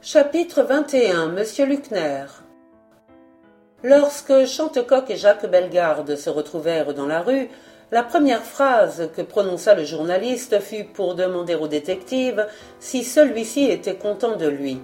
Chapitre 0.00 0.62
21 0.62 1.26
Monsieur 1.30 1.66
Luckner 1.66 2.26
Lorsque 3.82 4.46
Chantecoq 4.46 5.10
et 5.10 5.16
Jacques 5.16 5.50
Bellegarde 5.50 6.14
se 6.14 6.30
retrouvèrent 6.30 6.94
dans 6.94 7.08
la 7.08 7.20
rue, 7.20 7.48
la 7.90 8.04
première 8.04 8.44
phrase 8.44 9.10
que 9.16 9.22
prononça 9.22 9.74
le 9.74 9.84
journaliste 9.84 10.60
fut 10.60 10.84
pour 10.84 11.16
demander 11.16 11.56
au 11.56 11.66
détective 11.66 12.46
si 12.78 13.02
celui-ci 13.02 13.64
était 13.64 13.96
content 13.96 14.36
de 14.36 14.46
lui. 14.46 14.80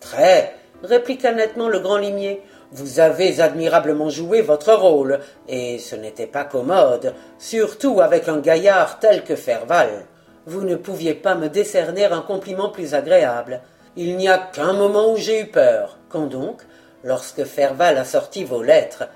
Très, 0.00 0.56
répliqua 0.82 1.30
nettement 1.30 1.68
le 1.68 1.78
grand 1.78 1.98
limier. 1.98 2.42
Vous 2.72 2.98
avez 2.98 3.40
admirablement 3.40 4.10
joué 4.10 4.42
votre 4.42 4.74
rôle, 4.74 5.20
et 5.46 5.78
ce 5.78 5.94
n'était 5.94 6.26
pas 6.26 6.44
commode, 6.44 7.14
surtout 7.38 8.00
avec 8.00 8.26
un 8.26 8.40
gaillard 8.40 8.98
tel 8.98 9.22
que 9.22 9.36
Ferval. 9.36 10.06
Vous 10.46 10.62
ne 10.62 10.74
pouviez 10.74 11.14
pas 11.14 11.36
me 11.36 11.48
décerner 11.48 12.06
un 12.06 12.22
compliment 12.22 12.70
plus 12.70 12.94
agréable. 12.94 13.60
Il 14.00 14.16
n'y 14.16 14.28
a 14.28 14.38
qu'un 14.38 14.74
moment 14.74 15.10
où 15.10 15.16
j'ai 15.16 15.40
eu 15.40 15.46
peur. 15.46 15.98
Quand 16.08 16.26
donc 16.26 16.62
Lorsque 17.02 17.42
Ferval 17.42 17.98
a 17.98 18.04
sorti 18.04 18.44
vos 18.44 18.62
lettres. 18.62 19.08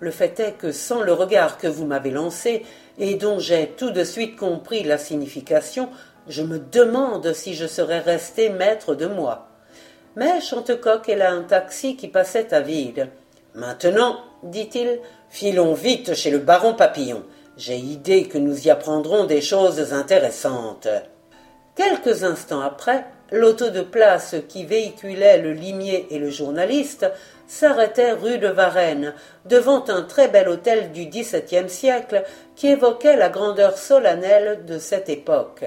Le 0.00 0.10
fait 0.10 0.40
est 0.40 0.52
que 0.54 0.72
sans 0.72 1.02
le 1.02 1.12
regard 1.12 1.56
que 1.56 1.68
vous 1.68 1.86
m'avez 1.86 2.10
lancé, 2.10 2.66
et 2.98 3.14
dont 3.14 3.38
j'ai 3.38 3.68
tout 3.76 3.92
de 3.92 4.02
suite 4.02 4.36
compris 4.36 4.82
la 4.82 4.98
signification, 4.98 5.88
je 6.26 6.42
me 6.42 6.58
demande 6.58 7.32
si 7.32 7.54
je 7.54 7.68
serais 7.68 8.00
resté 8.00 8.48
maître 8.48 8.96
de 8.96 9.06
moi. 9.06 9.46
Mais 10.16 10.40
Chantecoq 10.40 11.08
est 11.08 11.14
là 11.14 11.30
un 11.30 11.44
taxi 11.44 11.96
qui 11.96 12.08
passait 12.08 12.52
à 12.52 12.60
vide. 12.60 13.10
Maintenant, 13.54 14.18
dit-il, 14.42 14.98
filons 15.28 15.74
vite 15.74 16.14
chez 16.14 16.32
le 16.32 16.38
baron 16.38 16.74
Papillon. 16.74 17.22
J'ai 17.56 17.76
idée 17.76 18.24
que 18.24 18.38
nous 18.38 18.66
y 18.66 18.70
apprendrons 18.70 19.26
des 19.26 19.40
choses 19.40 19.92
intéressantes. 19.92 20.88
Quelques 21.76 22.24
instants 22.24 22.62
après, 22.62 23.04
l'auto 23.34 23.70
de 23.70 23.80
place 23.80 24.36
qui 24.48 24.64
véhiculait 24.64 25.38
le 25.38 25.52
limier 25.52 26.06
et 26.10 26.18
le 26.18 26.30
journaliste 26.30 27.06
s'arrêtait 27.48 28.12
rue 28.12 28.38
de 28.38 28.48
Varennes, 28.48 29.12
devant 29.44 29.84
un 29.88 30.02
très 30.02 30.28
bel 30.28 30.48
hôtel 30.48 30.92
du 30.92 31.06
XVIIe 31.06 31.68
siècle 31.68 32.22
qui 32.54 32.68
évoquait 32.68 33.16
la 33.16 33.28
grandeur 33.28 33.76
solennelle 33.76 34.64
de 34.66 34.78
cette 34.78 35.08
époque. 35.08 35.64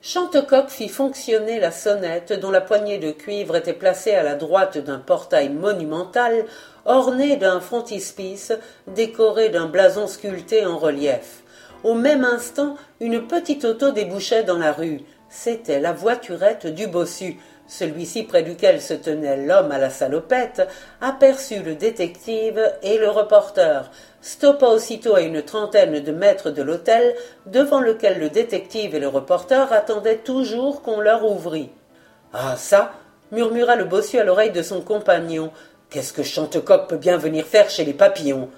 Chantecoq 0.00 0.70
fit 0.70 0.88
fonctionner 0.88 1.60
la 1.60 1.72
sonnette 1.72 2.32
dont 2.32 2.50
la 2.50 2.60
poignée 2.60 2.98
de 2.98 3.10
cuivre 3.10 3.56
était 3.56 3.72
placée 3.72 4.14
à 4.14 4.22
la 4.22 4.34
droite 4.34 4.78
d'un 4.78 4.98
portail 4.98 5.50
monumental 5.50 6.46
orné 6.86 7.36
d'un 7.36 7.60
frontispice 7.60 8.52
décoré 8.86 9.50
d'un 9.50 9.66
blason 9.66 10.06
sculpté 10.06 10.64
en 10.64 10.78
relief. 10.78 11.42
Au 11.84 11.94
même 11.94 12.24
instant, 12.24 12.76
une 13.00 13.26
petite 13.26 13.64
auto 13.64 13.90
débouchait 13.90 14.44
dans 14.44 14.58
la 14.58 14.72
rue. 14.72 15.02
C'était 15.28 15.80
la 15.80 15.92
voiturette 15.92 16.66
du 16.66 16.86
bossu. 16.86 17.38
Celui-ci 17.66 18.22
près 18.22 18.42
duquel 18.42 18.80
se 18.80 18.94
tenait 18.94 19.44
l'homme 19.44 19.70
à 19.72 19.78
la 19.78 19.90
salopette 19.90 20.66
aperçut 21.02 21.62
le 21.62 21.74
détective 21.74 22.60
et 22.82 22.96
le 22.96 23.10
reporter, 23.10 23.90
stoppa 24.22 24.66
aussitôt 24.66 25.14
à 25.14 25.20
une 25.20 25.42
trentaine 25.42 26.00
de 26.00 26.12
mètres 26.12 26.50
de 26.50 26.62
l'hôtel, 26.62 27.14
devant 27.44 27.80
lequel 27.80 28.20
le 28.20 28.30
détective 28.30 28.94
et 28.94 29.00
le 29.00 29.08
reporter 29.08 29.70
attendaient 29.70 30.16
toujours 30.16 30.80
qu'on 30.80 31.00
leur 31.00 31.30
ouvrît. 31.30 31.70
Ah 32.32 32.56
ça 32.56 32.92
murmura 33.32 33.76
le 33.76 33.84
bossu 33.84 34.18
à 34.18 34.24
l'oreille 34.24 34.50
de 34.50 34.62
son 34.62 34.80
compagnon. 34.80 35.52
Qu'est-ce 35.90 36.14
que 36.14 36.22
Chantecoq 36.22 36.88
peut 36.88 36.96
bien 36.96 37.18
venir 37.18 37.44
faire 37.44 37.68
chez 37.68 37.84
les 37.84 37.92
papillons 37.92 38.48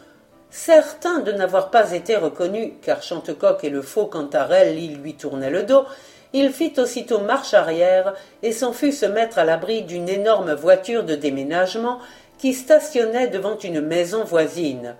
Certain 0.51 1.21
de 1.21 1.33
n'avoir 1.33 1.71
pas 1.71 1.93
été 1.93 2.17
reconnu, 2.17 2.75
car 2.83 3.03
Chantecoq 3.03 3.63
et 3.65 3.71
le 3.71 3.83
faux 3.83 4.07
Cantarelle 4.07 4.77
lui 4.77 5.15
tournaient 5.15 5.51
le 5.51 5.63
dos, 5.65 5.85
il 6.33 6.53
fit 6.53 6.73
aussitôt 6.79 7.21
marche 7.21 7.55
arrière 7.55 8.15
et 8.43 8.53
s'en 8.53 8.73
fut 8.73 8.93
se 8.93 9.07
mettre 9.07 9.39
à 9.39 9.45
l'abri 9.45 9.83
d'une 9.83 10.09
énorme 10.09 10.55
voiture 10.55 11.05
de 11.05 11.15
déménagement 11.15 11.99
qui 12.39 12.55
stationnait 12.55 13.29
devant 13.29 13.59
une 13.59 13.81
maison 13.81 14.25
voisine. 14.25 14.95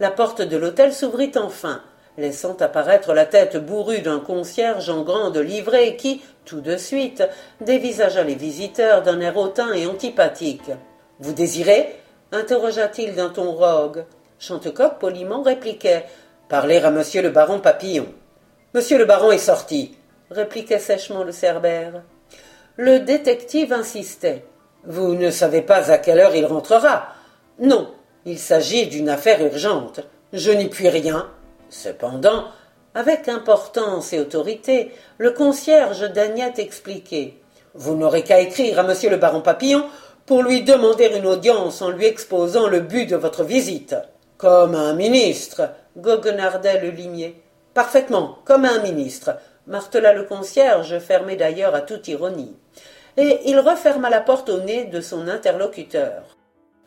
La 0.00 0.10
porte 0.10 0.42
de 0.42 0.56
l'hôtel 0.56 0.92
s'ouvrit 0.92 1.32
enfin, 1.36 1.80
laissant 2.18 2.56
apparaître 2.60 3.14
la 3.14 3.24
tête 3.24 3.56
bourrue 3.56 4.00
d'un 4.00 4.20
concierge 4.20 4.90
en 4.90 5.02
grande 5.02 5.38
livrée 5.38 5.96
qui, 5.96 6.22
tout 6.44 6.60
de 6.60 6.76
suite, 6.76 7.22
dévisagea 7.60 8.22
les 8.22 8.34
visiteurs 8.34 9.02
d'un 9.02 9.20
air 9.20 9.36
hautain 9.36 9.72
et 9.72 9.86
antipathique. 9.86 10.70
Vous 11.20 11.32
désirez? 11.32 11.96
interrogea-t-il 12.32 13.14
d'un 13.14 13.30
ton 13.30 13.52
rogue. 13.52 14.04
Chantecoq 14.40 14.98
poliment 14.98 15.42
répliquait 15.42 16.04
Parler 16.48 16.78
à 16.78 16.90
monsieur 16.90 17.22
le 17.22 17.30
baron 17.30 17.60
Papillon. 17.60 18.06
Monsieur 18.74 18.98
le 18.98 19.04
baron 19.04 19.30
est 19.30 19.38
sorti 19.38 19.96
répliquait 20.30 20.78
sèchement 20.78 21.24
le 21.24 21.32
cerbère. 21.32 22.02
Le 22.76 23.00
détective 23.00 23.72
insistait. 23.72 24.44
Vous 24.84 25.14
ne 25.14 25.30
savez 25.30 25.62
pas 25.62 25.90
à 25.90 25.98
quelle 25.98 26.20
heure 26.20 26.34
il 26.34 26.46
rentrera. 26.46 27.08
Non, 27.58 27.90
il 28.26 28.38
s'agit 28.38 28.86
d'une 28.86 29.08
affaire 29.08 29.44
urgente. 29.44 30.00
Je 30.32 30.50
n'y 30.50 30.68
puis 30.68 30.88
rien. 30.88 31.30
Cependant, 31.70 32.46
avec 32.94 33.28
importance 33.28 34.12
et 34.12 34.20
autorité, 34.20 34.92
le 35.18 35.30
concierge 35.30 36.10
daignait 36.12 36.54
expliquer. 36.58 37.40
Vous 37.74 37.96
n'aurez 37.96 38.22
qu'à 38.22 38.40
écrire 38.40 38.78
à 38.78 38.82
monsieur 38.82 39.10
le 39.10 39.16
baron 39.16 39.40
Papillon 39.40 39.84
pour 40.26 40.42
lui 40.42 40.62
demander 40.62 41.12
une 41.16 41.26
audience 41.26 41.82
en 41.82 41.90
lui 41.90 42.06
exposant 42.06 42.68
le 42.68 42.80
but 42.80 43.06
de 43.06 43.16
votre 43.16 43.44
visite. 43.44 43.96
Comme 44.38 44.74
un 44.74 44.94
ministre, 44.94 45.70
goguenardait 45.96 46.80
le 46.80 46.90
limier. 46.90 47.42
Parfaitement, 47.72 48.38
comme 48.44 48.64
un 48.64 48.80
ministre 48.80 49.36
martela 49.66 50.12
le 50.12 50.24
concierge, 50.24 50.98
fermé 50.98 51.36
d'ailleurs 51.36 51.74
à 51.74 51.80
toute 51.80 52.08
ironie. 52.08 52.56
Et 53.16 53.40
il 53.46 53.58
referma 53.58 54.10
la 54.10 54.20
porte 54.20 54.48
au 54.48 54.60
nez 54.60 54.84
de 54.84 55.00
son 55.00 55.28
interlocuteur. 55.28 56.36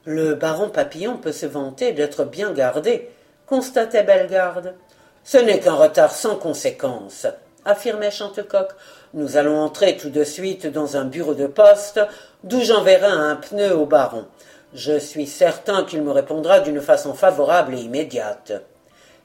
Le 0.06 0.36
baron 0.36 0.70
Papillon 0.70 1.18
peut 1.18 1.32
se 1.32 1.46
vanter 1.46 1.92
d'être 1.92 2.24
bien 2.24 2.52
gardé, 2.52 3.10
constatait 3.46 4.04
Bellegarde. 4.04 4.76
Ce 5.24 5.38
n'est 5.38 5.60
qu'un 5.60 5.74
retard 5.74 6.12
sans 6.12 6.36
conséquence, 6.36 7.28
affirmait 7.66 8.12
Chantecoq. 8.12 8.70
Nous 9.14 9.38
allons 9.38 9.60
entrer 9.60 9.98
tout 9.98 10.10
de 10.10 10.24
suite 10.24 10.68
dans 10.68 10.98
un 10.98 11.06
bureau 11.06 11.34
de 11.34 11.48
poste, 11.48 12.00
d'où 12.44 12.62
j'enverrai 12.62 13.08
un 13.08 13.36
pneu 13.36 13.76
au 13.76 13.86
baron. 13.86 14.26
Je 14.74 15.00
suis 15.00 15.28
certain 15.28 15.84
qu'il 15.86 16.02
me 16.02 16.12
répondra 16.12 16.60
d'une 16.60 16.82
façon 16.82 17.14
favorable 17.14 17.76
et 17.76 17.82
immédiate. 17.82 18.54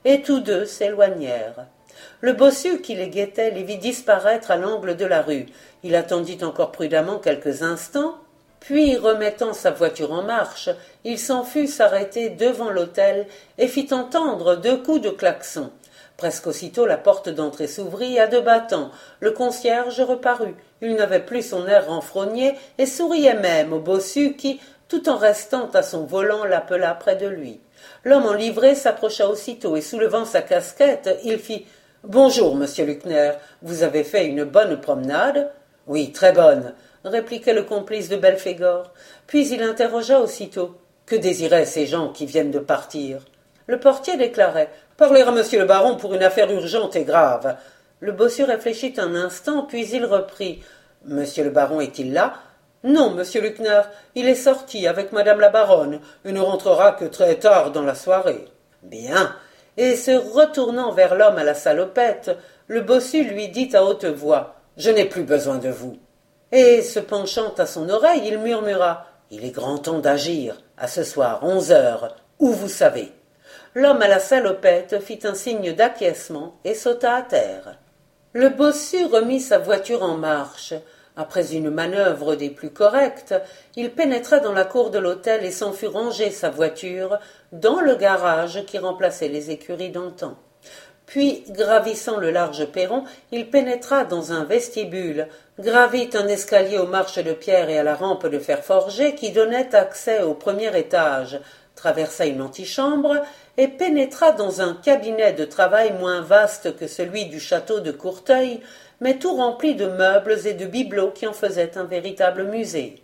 Et 0.04 0.22
tous 0.22 0.40
deux 0.40 0.64
s'éloignèrent. 0.64 1.66
Le 2.20 2.32
bossu 2.32 2.80
qui 2.80 2.94
les 2.94 3.08
guettait 3.08 3.50
les 3.50 3.62
vit 3.62 3.78
disparaître 3.78 4.50
à 4.50 4.56
l'angle 4.56 4.96
de 4.96 5.04
la 5.04 5.22
rue. 5.22 5.46
Il 5.82 5.94
attendit 5.94 6.38
encore 6.42 6.72
prudemment 6.72 7.18
quelques 7.18 7.62
instants, 7.62 8.14
puis, 8.62 8.96
remettant 8.96 9.54
sa 9.54 9.72
voiture 9.72 10.12
en 10.12 10.22
marche, 10.22 10.70
il 11.02 11.18
s'en 11.18 11.42
fut 11.42 11.66
s'arrêter 11.66 12.30
devant 12.30 12.70
l'hôtel 12.70 13.26
et 13.58 13.66
fit 13.66 13.88
entendre 13.90 14.54
deux 14.54 14.76
coups 14.76 15.00
de 15.00 15.10
klaxon. 15.10 15.72
Presque 16.16 16.46
aussitôt 16.46 16.86
la 16.86 16.96
porte 16.96 17.28
d'entrée 17.28 17.66
s'ouvrit 17.66 18.20
à 18.20 18.28
deux 18.28 18.40
battants. 18.40 18.92
Le 19.18 19.32
concierge 19.32 20.00
reparut. 20.00 20.54
Il 20.80 20.94
n'avait 20.94 21.24
plus 21.24 21.42
son 21.42 21.66
air 21.66 21.88
renfrogné 21.88 22.54
et 22.78 22.86
souriait 22.86 23.34
même 23.34 23.72
au 23.72 23.80
bossu 23.80 24.36
qui, 24.36 24.60
tout 24.86 25.08
en 25.08 25.16
restant 25.16 25.68
à 25.74 25.82
son 25.82 26.04
volant, 26.04 26.44
l'appela 26.44 26.94
près 26.94 27.16
de 27.16 27.26
lui. 27.26 27.58
L'homme 28.04 28.26
en 28.26 28.32
livrée 28.32 28.76
s'approcha 28.76 29.28
aussitôt 29.28 29.74
et 29.74 29.80
soulevant 29.80 30.24
sa 30.24 30.40
casquette, 30.40 31.18
il 31.24 31.38
fit 31.38 31.66
Bonjour, 32.04 32.56
monsieur 32.56 32.84
Luckner. 32.84 33.30
Vous 33.62 33.84
avez 33.84 34.02
fait 34.02 34.26
une 34.26 34.42
bonne 34.42 34.80
promenade 34.80 35.52
Oui, 35.86 36.10
très 36.10 36.32
bonne, 36.32 36.74
répliqua 37.04 37.52
le 37.52 37.62
complice 37.62 38.08
de 38.08 38.16
Belphégor. 38.16 38.90
Puis 39.28 39.48
il 39.50 39.62
interrogea 39.62 40.18
aussitôt. 40.18 40.76
Que 41.06 41.14
désiraient 41.14 41.64
ces 41.64 41.86
gens 41.86 42.08
qui 42.08 42.26
viennent 42.26 42.50
de 42.50 42.58
partir? 42.58 43.20
Le 43.68 43.78
portier 43.78 44.16
déclarait. 44.16 44.70
Parler 44.96 45.22
à 45.22 45.30
monsieur 45.30 45.60
le 45.60 45.64
baron 45.64 45.96
pour 45.96 46.12
une 46.12 46.24
affaire 46.24 46.50
urgente 46.50 46.96
et 46.96 47.04
grave. 47.04 47.56
Le 48.00 48.10
bossu 48.10 48.42
réfléchit 48.42 48.94
un 48.98 49.14
instant, 49.14 49.62
puis 49.62 49.88
il 49.92 50.04
reprit. 50.04 50.60
Monsieur 51.04 51.44
le 51.44 51.50
baron 51.50 51.80
est-il 51.80 52.12
là? 52.12 52.34
Non, 52.82 53.10
monsieur 53.10 53.40
Luckner. 53.40 53.82
Il 54.16 54.26
est 54.26 54.34
sorti 54.34 54.88
avec 54.88 55.12
madame 55.12 55.38
la 55.38 55.50
baronne 55.50 56.00
et 56.24 56.32
ne 56.32 56.40
rentrera 56.40 56.90
que 56.90 57.04
très 57.04 57.36
tard 57.36 57.70
dans 57.70 57.82
la 57.82 57.94
soirée. 57.94 58.46
Bien 58.82 59.36
et 59.76 59.96
se 59.96 60.10
retournant 60.10 60.92
vers 60.92 61.14
l'homme 61.14 61.38
à 61.38 61.44
la 61.44 61.54
salopette, 61.54 62.30
le 62.66 62.80
bossu 62.80 63.24
lui 63.24 63.48
dit 63.48 63.74
à 63.74 63.84
haute 63.84 64.04
voix 64.04 64.56
Je 64.76 64.90
n'ai 64.90 65.04
plus 65.04 65.24
besoin 65.24 65.58
de 65.58 65.70
vous. 65.70 65.98
Et 66.52 66.82
se 66.82 67.00
penchant 67.00 67.54
à 67.56 67.66
son 67.66 67.88
oreille, 67.88 68.22
il 68.26 68.38
murmura 68.38 69.06
Il 69.30 69.44
est 69.44 69.50
grand 69.50 69.78
temps 69.78 70.00
d'agir. 70.00 70.56
À 70.76 70.88
ce 70.88 71.04
soir, 71.04 71.40
onze 71.42 71.72
heures, 71.72 72.16
où 72.38 72.50
vous 72.52 72.68
savez. 72.68 73.12
L'homme 73.74 74.02
à 74.02 74.08
la 74.08 74.18
salopette 74.18 75.00
fit 75.00 75.20
un 75.24 75.34
signe 75.34 75.72
d'acquiescement 75.72 76.56
et 76.64 76.74
sauta 76.74 77.14
à 77.14 77.22
terre. 77.22 77.78
Le 78.34 78.50
bossu 78.50 79.06
remit 79.06 79.40
sa 79.40 79.58
voiture 79.58 80.02
en 80.02 80.16
marche. 80.16 80.74
Après 81.16 81.54
une 81.54 81.70
manœuvre 81.70 82.36
des 82.36 82.48
plus 82.48 82.70
correctes, 82.70 83.34
il 83.76 83.90
pénétra 83.90 84.40
dans 84.40 84.52
la 84.52 84.64
cour 84.64 84.90
de 84.90 84.98
l'hôtel 84.98 85.44
et 85.44 85.50
s'en 85.50 85.72
fut 85.72 85.86
ranger 85.86 86.30
sa 86.30 86.48
voiture 86.48 87.18
dans 87.52 87.80
le 87.80 87.96
garage 87.96 88.64
qui 88.64 88.78
remplaçait 88.78 89.28
les 89.28 89.50
écuries 89.50 89.90
d'antan. 89.90 90.38
Puis, 91.04 91.44
gravissant 91.50 92.16
le 92.16 92.30
large 92.30 92.64
perron, 92.66 93.04
il 93.32 93.50
pénétra 93.50 94.04
dans 94.04 94.32
un 94.32 94.44
vestibule, 94.44 95.28
gravit 95.58 96.08
un 96.14 96.26
escalier 96.26 96.78
aux 96.78 96.86
marches 96.86 97.22
de 97.22 97.34
pierre 97.34 97.68
et 97.68 97.78
à 97.78 97.82
la 97.82 97.94
rampe 97.94 98.26
de 98.26 98.38
fer 98.38 98.64
forgé 98.64 99.14
qui 99.14 99.30
donnait 99.32 99.74
accès 99.74 100.22
au 100.22 100.32
premier 100.32 100.74
étage, 100.78 101.38
traversa 101.82 102.26
une 102.26 102.42
antichambre 102.42 103.16
et 103.56 103.66
pénétra 103.66 104.30
dans 104.30 104.60
un 104.60 104.74
cabinet 104.74 105.32
de 105.32 105.44
travail 105.44 105.92
moins 105.98 106.20
vaste 106.20 106.76
que 106.76 106.86
celui 106.86 107.24
du 107.26 107.40
château 107.40 107.80
de 107.80 107.90
Courteuil, 107.90 108.60
mais 109.00 109.18
tout 109.18 109.34
rempli 109.34 109.74
de 109.74 109.86
meubles 109.86 110.46
et 110.46 110.54
de 110.54 110.64
bibelots 110.64 111.10
qui 111.10 111.26
en 111.26 111.32
faisaient 111.32 111.76
un 111.76 111.82
véritable 111.82 112.44
musée. 112.44 113.02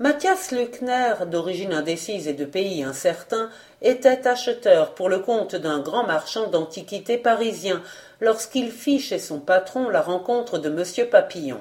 Mathias 0.00 0.50
Luckner, 0.50 1.14
d'origine 1.30 1.72
indécise 1.72 2.26
et 2.26 2.32
de 2.32 2.44
pays 2.44 2.82
incertain, 2.82 3.50
était 3.82 4.26
acheteur 4.26 4.94
pour 4.94 5.08
le 5.08 5.20
compte 5.20 5.54
d'un 5.54 5.78
grand 5.78 6.04
marchand 6.04 6.48
d'antiquités 6.48 7.18
parisien 7.18 7.82
lorsqu'il 8.20 8.72
fit 8.72 8.98
chez 8.98 9.20
son 9.20 9.38
patron 9.38 9.90
la 9.90 10.02
rencontre 10.02 10.58
de 10.58 10.70
M. 10.70 11.08
Papillon. 11.08 11.60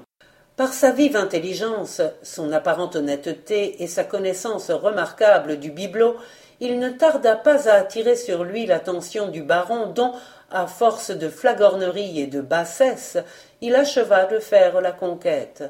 Par 0.58 0.74
sa 0.74 0.90
vive 0.90 1.16
intelligence, 1.16 2.02
son 2.24 2.52
apparente 2.52 2.96
honnêteté 2.96 3.84
et 3.84 3.86
sa 3.86 4.04
connaissance 4.04 4.72
remarquable 4.72 5.60
du 5.60 5.70
bibelot, 5.70 6.16
il 6.60 6.80
ne 6.80 6.90
tarda 6.90 7.36
pas 7.36 7.70
à 7.70 7.74
attirer 7.74 8.16
sur 8.16 8.44
lui 8.44 8.66
l'attention 8.66 9.28
du 9.28 9.44
baron 9.44 9.86
dont, 9.92 10.14
à 10.50 10.66
force 10.66 11.12
de 11.12 11.30
flagornerie 11.30 12.22
et 12.22 12.26
de 12.26 12.42
bassesse, 12.42 13.20
il 13.62 13.76
acheva 13.76 14.26
de 14.26 14.40
faire 14.40 14.82
la 14.82 14.92
conquête. 14.92 15.64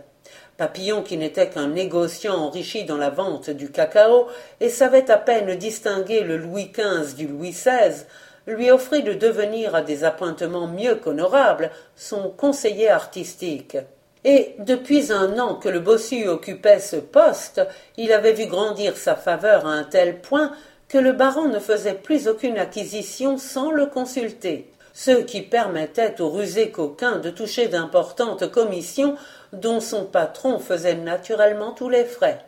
Papillon, 0.55 1.03
qui 1.03 1.17
n'était 1.17 1.49
qu'un 1.49 1.67
négociant 1.67 2.37
enrichi 2.37 2.85
dans 2.85 2.95
la 2.95 3.09
vente 3.09 3.49
du 3.49 3.69
cacao 3.69 4.27
et 4.61 4.69
savait 4.69 5.11
à 5.11 5.17
peine 5.17 5.53
distinguer 5.55 6.21
le 6.21 6.37
Louis 6.37 6.71
XV 6.71 7.13
du 7.13 7.27
Louis 7.27 7.51
XVI, 7.51 8.05
lui 8.47 8.71
offrit 8.71 9.03
de 9.03 9.11
devenir 9.11 9.75
à 9.75 9.81
des 9.81 10.05
appointements 10.05 10.67
mieux 10.67 10.95
qu'honorables 10.95 11.71
son 11.97 12.29
conseiller 12.29 12.89
artistique. 12.89 13.75
Et 14.23 14.55
depuis 14.59 15.11
un 15.11 15.39
an 15.39 15.55
que 15.55 15.69
le 15.69 15.79
bossu 15.79 16.27
occupait 16.27 16.79
ce 16.79 16.97
poste, 16.97 17.61
il 17.97 18.11
avait 18.11 18.33
vu 18.33 18.45
grandir 18.45 18.97
sa 18.97 19.15
faveur 19.15 19.65
à 19.65 19.71
un 19.71 19.83
tel 19.83 20.21
point 20.21 20.51
que 20.89 20.97
le 20.97 21.11
baron 21.11 21.47
ne 21.47 21.59
faisait 21.59 21.93
plus 21.93 22.27
aucune 22.27 22.57
acquisition 22.57 23.37
sans 23.37 23.71
le 23.71 23.85
consulter 23.85 24.71
ce 24.97 25.11
qui 25.11 25.43
permettait 25.43 26.19
au 26.21 26.31
rusé 26.31 26.71
coquin 26.71 27.17
de 27.17 27.29
toucher 27.29 27.67
d'importantes 27.67 28.49
commissions 28.49 29.15
dont 29.53 29.79
son 29.79 30.05
patron 30.05 30.57
faisait 30.57 30.95
naturellement 30.95 31.71
tous 31.71 31.87
les 31.87 32.03
frais. 32.03 32.43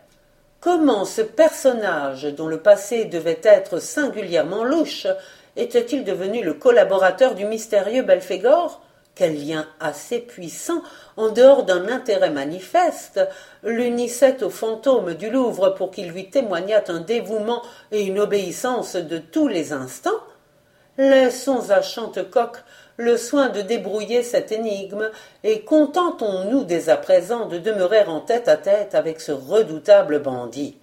Comment 0.60 1.06
ce 1.06 1.22
personnage, 1.22 2.24
dont 2.24 2.48
le 2.48 2.60
passé 2.60 3.06
devait 3.06 3.40
être 3.44 3.78
singulièrement 3.78 4.64
louche, 4.64 5.06
était-il 5.58 6.04
devenu 6.04 6.44
le 6.44 6.56
collaborateur 6.56 7.36
du 7.36 7.46
mystérieux 7.46 8.02
Belphégor 8.02 8.82
Quel 9.20 9.46
lien 9.46 9.68
assez 9.82 10.20
puissant, 10.20 10.82
en 11.18 11.28
dehors 11.28 11.66
d'un 11.66 11.90
intérêt 11.90 12.30
manifeste, 12.30 13.20
l'unissait 13.64 14.42
au 14.44 14.50
fantôme 14.50 15.14
du 15.14 15.30
Louvre 15.30 15.72
pour 15.72 15.92
qu'il 15.92 16.08
lui 16.08 16.30
témoignât 16.30 16.86
un 16.88 17.02
dévouement 17.02 17.62
et 17.92 18.04
une 18.04 18.18
obéissance 18.18 18.96
de 18.96 19.18
tous 19.18 19.50
les 19.50 19.74
instants 19.74 20.24
Laissons 20.98 21.70
à 21.70 21.82
Chantecoq 21.82 22.64
le 22.96 23.18
soin 23.18 23.50
de 23.50 23.62
débrouiller 23.62 24.24
cette 24.24 24.54
énigme, 24.54 25.12
et 25.44 25.66
contentons-nous 25.66 26.64
dès 26.64 26.88
à 26.88 26.96
présent 26.96 27.46
de 27.46 27.58
demeurer 27.58 28.06
en 28.06 28.22
tête 28.22 28.48
à 28.48 28.56
tête 28.56 28.96
avec 28.96 29.20
ce 29.20 29.34
redoutable 29.34 30.22
bandit. 30.22 30.78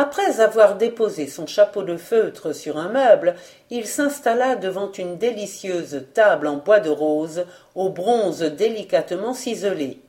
Après 0.00 0.38
avoir 0.38 0.76
déposé 0.76 1.26
son 1.26 1.48
chapeau 1.48 1.82
de 1.82 1.96
feutre 1.96 2.54
sur 2.54 2.76
un 2.76 2.88
meuble, 2.88 3.34
il 3.68 3.84
s'installa 3.84 4.54
devant 4.54 4.92
une 4.92 5.18
délicieuse 5.18 6.04
table 6.14 6.46
en 6.46 6.58
bois 6.58 6.78
de 6.78 6.88
rose, 6.88 7.46
au 7.74 7.88
bronze 7.88 8.42
délicatement 8.42 9.34
ciselé, 9.34 10.00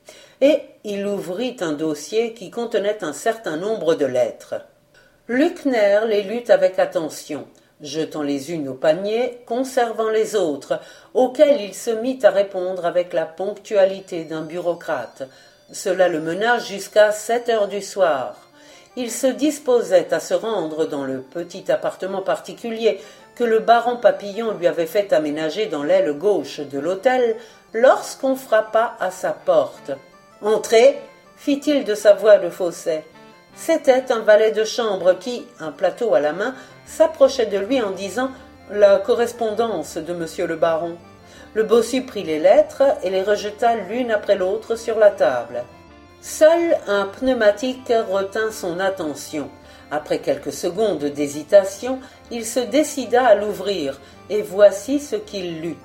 et 0.41 0.59
il 0.83 1.07
ouvrit 1.07 1.57
un 1.62 1.71
dossier 1.71 2.36
qui 2.36 2.51
contenait 2.51 3.03
un 3.03 3.13
certain 3.13 3.57
nombre 3.57 3.95
de 3.95 4.06
lettres. 4.06 4.62
Luckner 5.27 6.01
les 6.07 6.21
lut 6.21 6.47
avec 6.51 6.77
attention, 6.77 7.47
jetant 7.81 8.21
les 8.21 8.51
unes 8.51 8.68
au 8.68 8.75
panier, 8.75 9.39
conservant 9.47 10.09
les 10.09 10.35
autres, 10.35 10.80
auxquelles 11.15 11.62
il 11.62 11.74
se 11.74 11.89
mit 11.89 12.19
à 12.21 12.30
répondre 12.30 12.85
avec 12.85 13.12
la 13.12 13.25
ponctualité 13.25 14.24
d'un 14.24 14.44
bureaucrate. 14.44 15.27
Cela 15.71 16.09
le 16.09 16.21
mena 16.21 16.59
jusqu'à 16.59 17.12
sept 17.12 17.50
heures 17.50 17.68
du 17.68 17.81
soir. 17.81 18.49
Il 19.01 19.12
se 19.12 19.28
disposait 19.28 20.13
à 20.13 20.19
se 20.19 20.34
rendre 20.34 20.86
dans 20.86 21.06
le 21.06 21.22
petit 21.22 21.72
appartement 21.72 22.22
particulier 22.22 23.00
que 23.34 23.46
le 23.46 23.60
baron 23.60 23.96
Papillon 23.96 24.51
lui 24.57 24.68
avait 24.68 24.88
fait 24.88 25.13
aménager 25.13 25.68
dans 25.68 25.84
l'aile 25.84 26.12
gauche 26.18 26.60
de 26.60 26.80
l'hôtel 26.80 27.38
lorsqu'on 27.72 28.36
frappa 28.36 28.98
à 29.00 29.10
sa 29.10 29.31
porte. 29.31 29.92
Entrez, 30.42 31.00
fit-il 31.38 31.86
de 31.86 31.96
sa 31.96 32.12
voix 32.12 32.40
de 32.40 32.50
fausset. 32.50 33.06
C'était 33.56 34.12
un 34.12 34.19
valet 34.19 34.51
de 34.51 34.66
chambre 34.66 35.13
qui, 35.18 35.48
un 35.62 35.72
plateau 35.72 36.13
à 36.13 36.19
la 36.19 36.34
main, 36.34 36.54
s'approchait 36.86 37.45
de 37.45 37.57
lui 37.57 37.81
en 37.81 37.92
disant 37.92 38.31
La 38.69 38.98
correspondance 38.98 39.95
de 39.95 40.13
monsieur 40.13 40.45
le 40.45 40.57
baron. 40.57 40.98
Le 41.54 41.63
bossu 41.63 42.02
prit 42.02 42.24
les 42.24 42.40
lettres 42.40 42.84
et 43.02 43.10
les 43.10 43.24
rejeta 43.24 43.78
l'une 43.78 44.12
après 44.12 44.36
l'autre 44.36 44.75
sur 44.75 45.00
la 45.00 45.12
table. 45.12 45.63
Seul 46.21 46.77
un 46.88 47.06
pneumatique 47.06 47.94
retint 48.12 48.51
son 48.51 48.81
attention. 48.81 49.50
Après 49.89 50.19
quelques 50.19 50.51
secondes 50.51 51.06
d'hésitation, 51.06 52.00
il 52.30 52.45
se 52.45 52.60
décida 52.60 53.25
à 53.25 53.36
l'ouvrir, 53.36 54.01
et 54.30 54.42
voici 54.42 55.00
ce 55.00 55.16
qu'il 55.16 55.62
lut. 55.62 55.77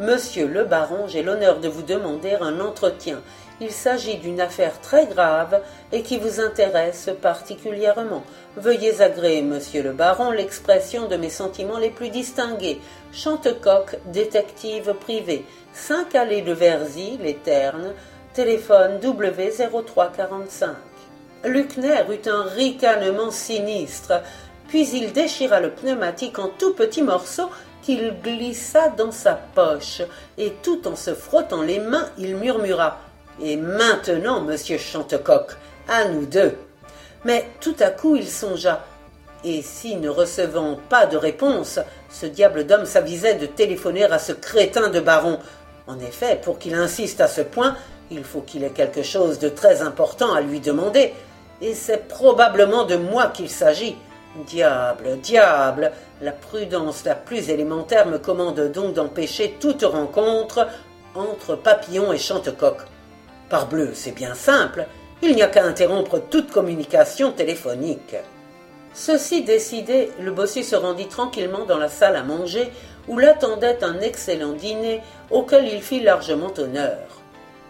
Monsieur 0.00 0.48
le 0.48 0.64
baron, 0.64 1.06
j'ai 1.06 1.22
l'honneur 1.22 1.60
de 1.60 1.68
vous 1.68 1.82
demander 1.82 2.34
un 2.40 2.58
entretien. 2.58 3.20
Il 3.60 3.70
s'agit 3.70 4.16
d'une 4.16 4.40
affaire 4.40 4.80
très 4.80 5.06
grave 5.06 5.60
et 5.92 6.02
qui 6.02 6.18
vous 6.18 6.40
intéresse 6.40 7.10
particulièrement. 7.22 8.24
Veuillez 8.56 9.02
agréer, 9.02 9.42
monsieur 9.42 9.82
le 9.82 9.92
baron, 9.92 10.32
l'expression 10.32 11.06
de 11.06 11.16
mes 11.16 11.30
sentiments 11.30 11.78
les 11.78 11.90
plus 11.90 12.08
distingués. 12.08 12.80
Chantecoq, 13.12 13.98
détective 14.06 14.94
privé, 14.94 15.44
5 15.74 16.14
allées 16.16 16.42
de 16.42 16.54
Verzy, 16.54 17.18
les 17.22 17.34
Ternes, 17.34 17.92
téléphone 18.34 18.98
W0345. 19.00 20.68
Luckner 21.44 22.02
eut 22.10 22.28
un 22.28 22.42
ricanement 22.42 23.30
sinistre, 23.30 24.22
puis 24.68 24.88
il 24.90 25.12
déchira 25.12 25.60
le 25.60 25.70
pneumatique 25.70 26.38
en 26.38 26.48
tout 26.48 26.74
petits 26.74 27.02
morceaux 27.02 27.50
qu'il 27.82 28.14
glissa 28.22 28.88
dans 28.90 29.12
sa 29.12 29.34
poche, 29.34 30.02
et 30.36 30.52
tout 30.62 30.86
en 30.86 30.96
se 30.96 31.14
frottant 31.14 31.62
les 31.62 31.78
mains, 31.78 32.08
il 32.18 32.36
murmura 32.36 32.98
et 33.42 33.56
maintenant, 33.56 34.40
monsieur 34.42 34.78
Chantecoq, 34.78 35.52
à 35.88 36.06
nous 36.08 36.26
deux. 36.26 36.56
Mais 37.24 37.48
tout 37.60 37.76
à 37.80 37.90
coup 37.90 38.16
il 38.16 38.28
songea. 38.28 38.84
Et 39.44 39.62
si, 39.62 39.96
ne 39.96 40.10
recevant 40.10 40.78
pas 40.90 41.06
de 41.06 41.16
réponse, 41.16 41.78
ce 42.10 42.26
diable 42.26 42.66
d'homme 42.66 42.84
s'avisait 42.84 43.36
de 43.36 43.46
téléphoner 43.46 44.04
à 44.04 44.18
ce 44.18 44.32
crétin 44.32 44.88
de 44.90 45.00
baron. 45.00 45.38
En 45.86 45.98
effet, 45.98 46.38
pour 46.42 46.58
qu'il 46.58 46.74
insiste 46.74 47.22
à 47.22 47.28
ce 47.28 47.40
point, 47.40 47.76
il 48.10 48.24
faut 48.24 48.40
qu'il 48.40 48.64
ait 48.64 48.70
quelque 48.70 49.02
chose 49.02 49.38
de 49.38 49.48
très 49.48 49.82
important 49.82 50.32
à 50.32 50.40
lui 50.40 50.60
demander. 50.60 51.14
Et 51.60 51.74
c'est 51.74 52.08
probablement 52.08 52.84
de 52.84 52.96
moi 52.96 53.28
qu'il 53.28 53.50
s'agit. 53.50 53.96
Diable, 54.46 55.18
diable, 55.20 55.92
la 56.22 56.32
prudence 56.32 57.04
la 57.04 57.14
plus 57.14 57.50
élémentaire 57.50 58.06
me 58.06 58.18
commande 58.18 58.60
donc 58.72 58.94
d'empêcher 58.94 59.56
toute 59.60 59.82
rencontre 59.82 60.68
entre 61.14 61.56
Papillon 61.56 62.12
et 62.12 62.18
Chantecoq. 62.18 62.76
Parbleu, 63.48 63.90
c'est 63.94 64.12
bien 64.12 64.34
simple, 64.34 64.86
il 65.22 65.34
n'y 65.34 65.42
a 65.42 65.48
qu'à 65.48 65.64
interrompre 65.64 66.20
toute 66.30 66.52
communication 66.52 67.32
téléphonique. 67.32 68.14
Ceci 68.94 69.42
décidé, 69.42 70.10
le 70.20 70.30
bossu 70.30 70.62
se 70.62 70.76
rendit 70.76 71.08
tranquillement 71.08 71.64
dans 71.64 71.78
la 71.78 71.88
salle 71.88 72.16
à 72.16 72.22
manger, 72.22 72.70
où 73.08 73.18
l'attendait 73.18 73.82
un 73.82 74.00
excellent 74.00 74.52
dîner 74.52 75.02
auquel 75.30 75.66
il 75.66 75.82
fit 75.82 76.00
largement 76.00 76.52
honneur. 76.56 76.98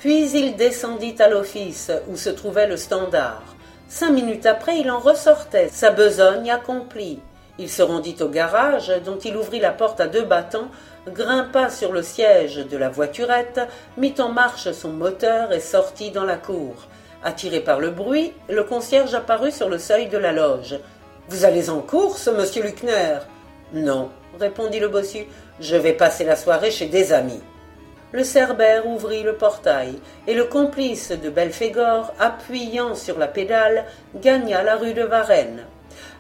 Puis 0.01 0.31
il 0.31 0.57
descendit 0.57 1.17
à 1.19 1.29
l'office 1.29 1.93
où 2.09 2.17
se 2.17 2.31
trouvait 2.31 2.67
le 2.67 2.79
standard. 2.79 3.43
Cinq 3.87 4.13
minutes 4.13 4.47
après, 4.47 4.79
il 4.79 4.91
en 4.91 4.99
ressortait, 4.99 5.69
sa 5.71 5.91
besogne 5.91 6.51
accomplie. 6.51 7.21
Il 7.59 7.69
se 7.69 7.83
rendit 7.83 8.17
au 8.21 8.29
garage, 8.29 8.91
dont 9.05 9.19
il 9.19 9.37
ouvrit 9.37 9.61
la 9.61 9.73
porte 9.73 10.01
à 10.01 10.07
deux 10.07 10.25
battants 10.25 10.71
grimpa 11.07 11.69
sur 11.69 11.93
le 11.93 12.03
siège 12.03 12.57
de 12.57 12.77
la 12.79 12.89
voiturette, 12.89 13.61
mit 13.99 14.15
en 14.19 14.31
marche 14.31 14.73
son 14.73 14.89
moteur 14.89 15.53
et 15.53 15.61
sortit 15.61 16.11
dans 16.11 16.25
la 16.25 16.37
cour. 16.37 16.87
Attiré 17.23 17.61
par 17.61 17.79
le 17.79 17.91
bruit, 17.91 18.33
le 18.49 18.65
concierge 18.65 19.13
apparut 19.13 19.53
sur 19.53 19.69
le 19.69 19.79
seuil 19.79 20.09
de 20.09 20.17
la 20.17 20.33
loge. 20.33 20.79
Vous 21.29 21.45
allez 21.45 21.69
en 21.69 21.81
course, 21.81 22.27
monsieur 22.29 22.63
Luckner 22.63 23.19
Non, 23.75 24.09
répondit 24.39 24.81
le 24.81 24.89
bossu. 24.89 25.27
Je 25.61 25.77
vais 25.77 25.93
passer 25.93 26.25
la 26.25 26.37
soirée 26.37 26.71
chez 26.71 26.87
des 26.87 27.13
amis. 27.13 27.43
Le 28.13 28.25
cerbère 28.25 28.89
ouvrit 28.89 29.23
le 29.23 29.35
portail, 29.35 29.95
et 30.27 30.35
le 30.35 30.45
complice 30.45 31.13
de 31.13 31.31
Belphégor, 31.31 32.13
appuyant 32.19 32.97
sur 32.97 33.19
la 33.19 33.29
pédale, 33.29 33.85
gagna 34.17 34.65
la 34.65 34.77
rue 34.77 34.95
de 34.95 35.03
Varennes. 35.05 35.65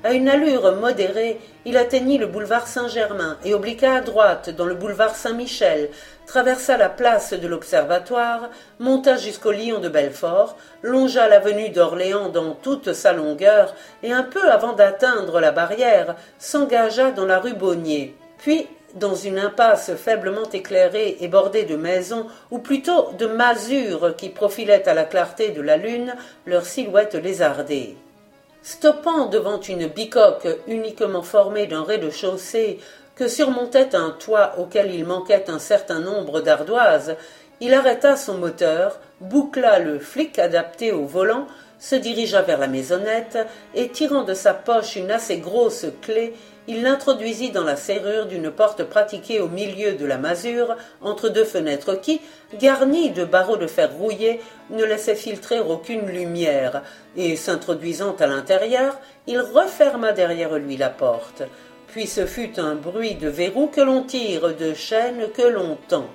À 0.03 0.13
une 0.13 0.29
allure 0.29 0.77
modérée, 0.77 1.41
il 1.65 1.77
atteignit 1.77 2.19
le 2.19 2.27
boulevard 2.27 2.67
Saint-Germain 2.67 3.37
et 3.45 3.55
obliqua 3.55 3.97
à 3.97 4.01
droite 4.01 4.51
dans 4.51 4.65
le 4.65 4.75
boulevard 4.75 5.15
Saint-Michel, 5.17 5.91
traversa 6.27 6.77
la 6.77 6.89
place 6.89 7.33
de 7.33 7.49
l'Observatoire, 7.49 8.51
monta 8.79 9.17
jusqu'au 9.17 9.51
Lion 9.53 9.79
de 9.81 9.89
Belfort, 9.89 10.57
longea 10.83 11.29
l'avenue 11.29 11.71
d'Orléans 11.71 12.29
dans 12.29 12.53
toute 12.55 12.93
sa 12.93 13.13
longueur 13.13 13.75
et 14.03 14.13
un 14.13 14.23
peu 14.23 14.51
avant 14.51 14.73
d'atteindre 14.73 15.41
la 15.41 15.51
barrière, 15.51 16.15
s'engagea 16.39 17.11
dans 17.11 17.27
la 17.27 17.41
rue 17.41 17.55
Bonnier. 17.55 18.17
Puis, 18.41 18.67
dans 18.95 19.15
une 19.15 19.39
impasse 19.39 19.95
faiblement 19.95 20.49
éclairée 20.53 21.19
et 21.21 21.29
bordée 21.29 21.65
de 21.65 21.77
maisons, 21.77 22.27
ou 22.51 22.59
plutôt 22.59 23.13
de 23.19 23.27
masures 23.27 24.17
qui 24.17 24.31
profilaient 24.31 24.89
à 24.89 24.95
la 24.95 25.05
clarté 25.05 25.51
de 25.51 25.61
la 25.61 25.77
lune 25.77 26.15
leurs 26.47 26.67
silhouettes 26.67 27.15
lézardées. 27.15 27.97
Stoppant 28.63 29.27
devant 29.27 29.61
une 29.61 29.87
bicoque 29.87 30.49
uniquement 30.67 31.23
formée 31.23 31.67
d'un 31.67 31.83
rez-de-chaussée 31.83 32.79
que 33.15 33.29
surmontait 33.29 33.95
un 33.95 34.11
toit 34.11 34.55
auquel 34.59 34.95
il 34.95 35.05
manquait 35.05 35.51
un 35.51 35.59
certain 35.59 36.01
nombre 36.01 36.41
d'ardoises, 36.41 37.17
il 37.61 37.75
arrêta 37.75 38.17
son 38.17 38.39
moteur, 38.39 38.99
boucla 39.21 39.79
le 39.79 39.99
flic 39.99 40.39
adapté 40.39 40.93
au 40.93 41.05
volant, 41.05 41.47
se 41.81 41.97
dirigea 41.97 42.43
vers 42.43 42.59
la 42.59 42.69
maisonnette 42.69 43.39
et 43.75 43.89
tirant 43.89 44.23
de 44.23 44.35
sa 44.35 44.55
poche 44.55 44.95
une 44.95 45.11
assez 45.11 45.39
grosse 45.39 45.87
clé, 46.03 46.35
il 46.69 46.83
l'introduisit 46.83 47.51
dans 47.51 47.65
la 47.65 47.75
serrure 47.75 48.27
d'une 48.27 48.51
porte 48.51 48.85
pratiquée 48.85 49.41
au 49.41 49.49
milieu 49.49 49.95
de 49.95 50.07
la 50.07 50.19
masure, 50.19 50.77
entre 51.01 51.29
deux 51.31 51.45
fenêtres 51.45 51.95
qui, 51.95 52.21
garnies 52.61 53.11
de 53.11 53.25
barreaux 53.25 53.57
de 53.57 53.67
fer 53.67 53.91
rouillé, 53.93 54.41
ne 54.69 54.85
laissaient 54.85 55.17
filtrer 55.17 55.59
aucune 55.59 56.07
lumière, 56.07 56.83
et 57.17 57.35
s'introduisant 57.35 58.15
à 58.21 58.27
l'intérieur, 58.27 59.01
il 59.27 59.41
referma 59.41 60.13
derrière 60.13 60.57
lui 60.59 60.77
la 60.77 60.91
porte. 60.91 61.43
Puis 61.89 62.07
ce 62.07 62.27
fut 62.27 62.61
un 62.61 62.77
bruit 62.77 63.15
de 63.15 63.29
verrou 63.29 63.67
que 63.67 63.81
l'on 63.81 64.05
tire, 64.05 64.55
de 64.55 64.75
chaîne 64.75 65.29
que 65.35 65.43
l'on 65.43 65.77
tend. 65.89 66.07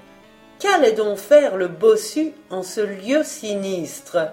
Qu'allait 0.59 0.93
donc 0.93 1.17
faire 1.17 1.57
le 1.57 1.67
bossu 1.67 2.31
en 2.49 2.63
ce 2.63 2.79
lieu 2.79 3.23
sinistre? 3.23 4.29